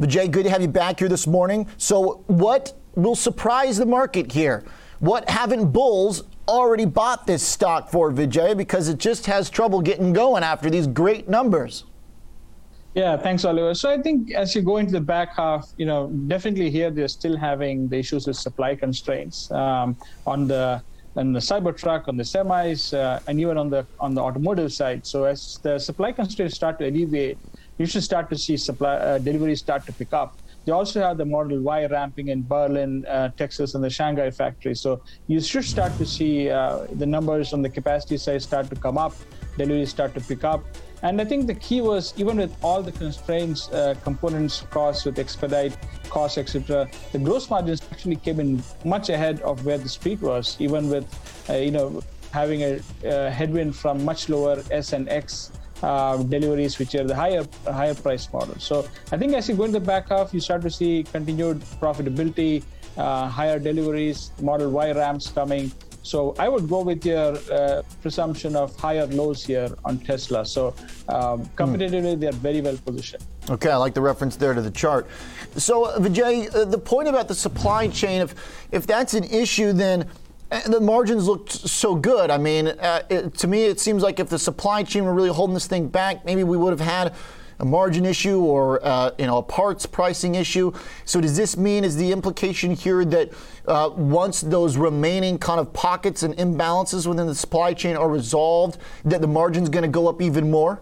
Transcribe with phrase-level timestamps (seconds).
[0.00, 1.66] Vijay, good to have you back here this morning.
[1.76, 4.64] So, what will surprise the market here?
[5.00, 8.56] What haven't bulls already bought this stock for, Vijay?
[8.56, 11.84] Because it just has trouble getting going after these great numbers.
[12.94, 13.74] Yeah, thanks, Oliver.
[13.74, 17.06] So I think as you go into the back half, you know, definitely here they're
[17.06, 19.96] still having the issues with supply constraints um,
[20.26, 20.82] on the
[21.16, 25.06] on the Cybertruck, on the semis, uh, and even on the on the automotive side.
[25.06, 27.36] So as the supply constraints start to alleviate,
[27.80, 30.36] you should start to see supply uh, deliveries start to pick up.
[30.66, 34.74] They also have the Model Y ramping in Berlin, uh, Texas, and the Shanghai factory.
[34.74, 38.76] So you should start to see uh, the numbers on the capacity side start to
[38.76, 39.14] come up,
[39.56, 40.62] deliveries start to pick up.
[41.02, 45.18] And I think the key was even with all the constraints, uh, components, costs with
[45.18, 45.74] expedite,
[46.10, 50.58] costs, etc., the gross margins actually came in much ahead of where the street was,
[50.60, 51.06] even with,
[51.48, 56.78] uh, you know, having a, a headwind from much lower S and X uh, deliveries,
[56.78, 58.62] which are the higher higher price models.
[58.62, 61.60] So I think as you go into the back half, you start to see continued
[61.80, 62.62] profitability,
[62.96, 65.72] uh, higher deliveries, Model Y ramps coming.
[66.02, 70.46] So I would go with your uh, presumption of higher lows here on Tesla.
[70.46, 70.74] So
[71.08, 72.20] um, competitively, mm.
[72.20, 73.22] they're very well positioned.
[73.50, 75.06] Okay, I like the reference there to the chart.
[75.56, 78.34] So Vijay, uh, the point about the supply chain, if
[78.70, 80.08] if that's an issue, then
[80.66, 82.30] the margins looked so good.
[82.30, 85.30] I mean, uh, it, to me, it seems like if the supply chain were really
[85.30, 87.14] holding this thing back, maybe we would have had
[87.60, 90.72] a margin issue or uh, you know a parts pricing issue.
[91.04, 93.30] So does this mean is the implication here that
[93.68, 98.78] uh, once those remaining kind of pockets and imbalances within the supply chain are resolved,
[99.04, 100.80] that the margin's going to go up even more?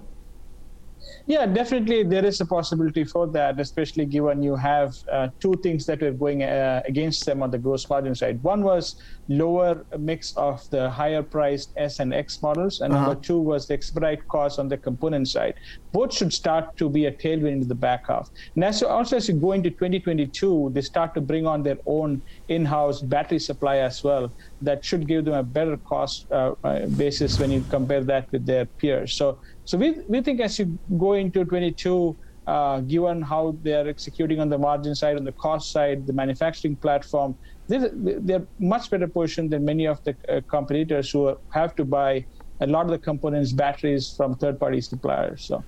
[1.26, 5.84] Yeah, definitely there is a possibility for that, especially given you have uh, two things
[5.86, 8.42] that were going uh, against them on the gross margin side.
[8.42, 8.96] One was
[9.28, 13.06] lower mix of the higher priced S and X models, and uh-huh.
[13.06, 15.54] number two was the expedite cost on the component side.
[15.92, 18.30] Both should start to be a tailwind in the back half.
[18.54, 22.22] And as also as you go into 2022, they start to bring on their own
[22.48, 24.32] in-house battery supply as well.
[24.62, 28.46] That should give them a better cost uh, uh basis when you compare that with
[28.46, 29.14] their peers.
[29.14, 33.86] So so we, we think as you go into 22, uh, given how they are
[33.86, 37.36] executing on the margin side, on the cost side, the manufacturing platform,
[37.66, 42.24] they're, they're much better positioned than many of the uh, competitors who have to buy
[42.62, 45.44] a lot of the components, batteries from third-party suppliers.
[45.44, 45.62] So.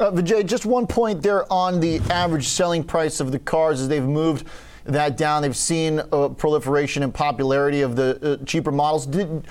[0.00, 3.86] Uh, Vijay, just one point there on the average selling price of the cars as
[3.86, 4.48] they've moved
[4.86, 5.42] that down.
[5.42, 9.06] They've seen a proliferation and popularity of the uh, cheaper models.
[9.06, 9.46] Did,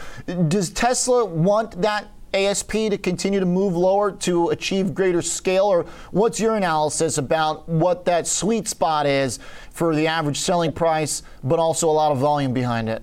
[0.50, 5.66] does Tesla want that ASP to continue to move lower to achieve greater scale?
[5.66, 9.40] Or what's your analysis about what that sweet spot is
[9.72, 13.02] for the average selling price, but also a lot of volume behind it?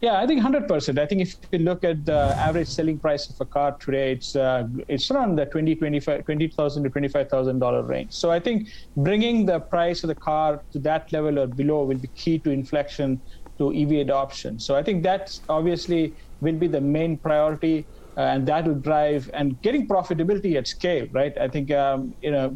[0.00, 0.96] Yeah, I think 100%.
[0.96, 4.36] I think if you look at the average selling price of a car today, it's
[4.36, 8.12] uh, it's around the 20, 25, 20,000 to $25,000 range.
[8.12, 11.98] So I think bringing the price of the car to that level or below will
[11.98, 13.20] be key to inflection
[13.58, 14.60] to EV adoption.
[14.60, 17.84] So I think that obviously will be the main priority
[18.18, 21.32] and that will drive and getting profitability at scale, right?
[21.40, 22.54] I think um, you know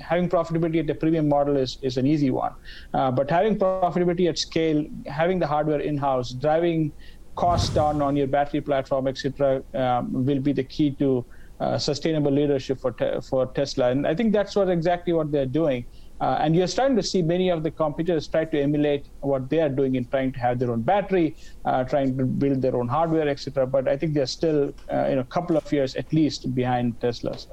[0.00, 2.52] having profitability at the premium model is is an easy one,
[2.94, 6.92] uh, but having profitability at scale, having the hardware in house, driving
[7.36, 11.24] costs down on your battery platform, etc., um, will be the key to
[11.60, 15.54] uh, sustainable leadership for te- for Tesla, and I think that's what exactly what they're
[15.62, 15.84] doing.
[16.20, 19.60] Uh, and you're starting to see many of the competitors try to emulate what they
[19.60, 22.88] are doing in trying to have their own battery, uh, trying to build their own
[22.88, 23.66] hardware, etc.
[23.66, 27.38] But I think they're still, uh, in a couple of years at least, behind Tesla.
[27.38, 27.50] So.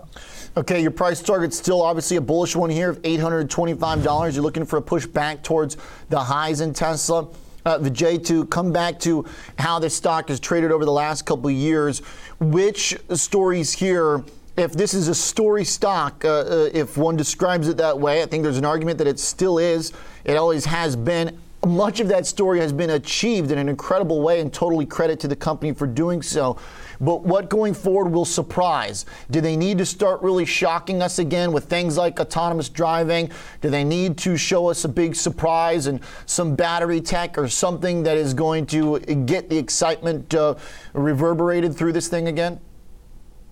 [0.58, 4.34] Okay, your price target's still obviously a bullish one here of $825.
[4.34, 5.78] You're looking for a push back towards
[6.10, 7.28] the highs in Tesla.
[7.66, 9.26] Uh, Vijay, to come back to
[9.58, 12.00] how this stock has traded over the last couple of years,
[12.40, 14.24] which stories here
[14.58, 18.26] if this is a story stock, uh, uh, if one describes it that way, I
[18.26, 19.92] think there's an argument that it still is.
[20.24, 21.38] It always has been.
[21.66, 25.28] Much of that story has been achieved in an incredible way, and totally credit to
[25.28, 26.58] the company for doing so.
[27.02, 29.06] But what going forward will surprise?
[29.32, 33.32] Do they need to start really shocking us again with things like autonomous driving?
[33.62, 38.04] Do they need to show us a big surprise and some battery tech or something
[38.04, 40.56] that is going to get the excitement uh,
[40.94, 42.60] reverberated through this thing again?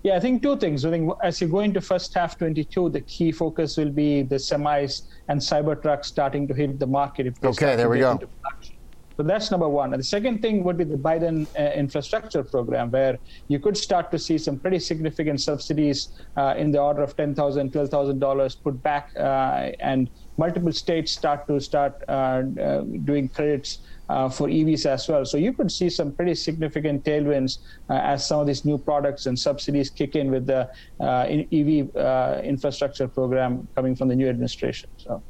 [0.04, 0.84] Yeah, I think two things.
[0.84, 4.36] I think as you go into first half 22, the key focus will be the
[4.36, 7.34] semis and Cybertruck starting to hit the market.
[7.42, 8.20] okay, there we go.
[9.16, 9.94] So that's number one.
[9.94, 13.18] And the second thing would be the Biden uh, infrastructure program, where
[13.48, 17.36] you could start to see some pretty significant subsidies uh, in the order of $10,000,
[17.70, 23.78] $12,000 put back, uh, and multiple states start to start uh, uh, doing credits
[24.08, 25.24] uh, for EVs as well.
[25.24, 27.58] So you could see some pretty significant tailwinds
[27.88, 30.68] uh, as some of these new products and subsidies kick in with the
[31.00, 34.90] uh, EV uh, infrastructure program coming from the new administration.
[34.96, 35.22] So.